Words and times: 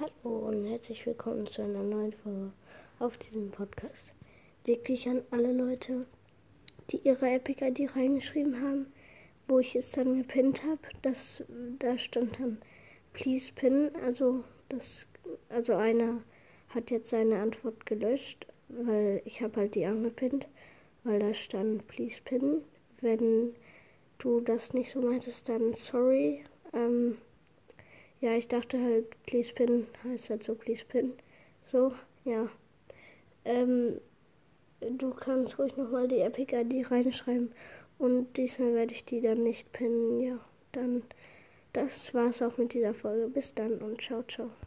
Hallo 0.00 0.48
und 0.48 0.64
herzlich 0.64 1.04
willkommen 1.04 1.46
zu 1.46 1.60
einer 1.60 1.82
neuen 1.82 2.14
Folge 2.14 2.52
auf 3.00 3.18
diesem 3.18 3.50
Podcast. 3.50 4.14
Wirklich 4.64 5.06
an 5.06 5.20
alle 5.30 5.52
Leute, 5.52 6.06
die 6.90 7.06
ihre 7.06 7.28
Epic 7.28 7.62
ID 7.62 7.94
reingeschrieben 7.94 8.62
haben, 8.62 8.86
wo 9.46 9.58
ich 9.58 9.76
es 9.76 9.92
dann 9.92 10.16
gepinnt 10.16 10.62
habe, 10.64 10.80
das 11.02 11.44
da 11.78 11.98
stand 11.98 12.40
dann 12.40 12.62
Please 13.12 13.52
Pin, 13.52 13.90
also 14.02 14.42
das 14.70 15.06
also 15.50 15.74
einer 15.74 16.22
hat 16.70 16.90
jetzt 16.90 17.10
seine 17.10 17.38
Antwort 17.38 17.84
gelöscht, 17.84 18.46
weil 18.68 19.20
ich 19.26 19.42
habe 19.42 19.60
halt 19.60 19.74
die 19.74 19.84
angepinnt, 19.84 20.48
weil 21.04 21.18
da 21.18 21.34
stand 21.34 21.86
Please 21.88 22.22
Pin. 22.24 22.62
Wenn 23.02 23.54
du 24.16 24.40
das 24.40 24.72
nicht 24.72 24.88
so 24.88 25.02
meintest, 25.02 25.50
dann 25.50 25.74
sorry. 25.74 26.42
Ähm, 26.72 27.18
ja, 28.20 28.34
ich 28.34 28.48
dachte 28.48 28.78
halt, 28.82 29.06
please 29.26 29.52
pin 29.52 29.86
heißt 30.04 30.30
halt 30.30 30.42
so, 30.42 30.54
please 30.54 30.84
pin. 30.84 31.14
So, 31.62 31.92
ja. 32.24 32.48
Ähm, 33.44 34.00
du 34.80 35.10
kannst 35.12 35.58
ruhig 35.58 35.76
nochmal 35.76 36.08
die 36.08 36.20
Epic 36.20 36.54
ID 36.54 36.90
reinschreiben. 36.90 37.52
Und 37.98 38.36
diesmal 38.36 38.74
werde 38.74 38.94
ich 38.94 39.04
die 39.04 39.20
dann 39.20 39.42
nicht 39.42 39.72
pinnen. 39.72 40.20
Ja, 40.20 40.38
dann, 40.72 41.02
das 41.72 42.14
war's 42.14 42.42
auch 42.42 42.56
mit 42.58 42.74
dieser 42.74 42.94
Folge. 42.94 43.28
Bis 43.28 43.54
dann 43.54 43.78
und 43.78 44.00
ciao, 44.00 44.22
ciao. 44.24 44.50